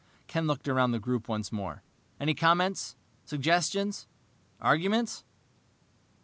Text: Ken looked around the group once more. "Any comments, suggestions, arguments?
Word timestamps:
Ken 0.25 0.47
looked 0.47 0.67
around 0.67 0.89
the 0.93 0.97
group 0.99 1.27
once 1.27 1.51
more. 1.51 1.83
"Any 2.19 2.33
comments, 2.33 2.95
suggestions, 3.23 4.07
arguments? 4.59 5.23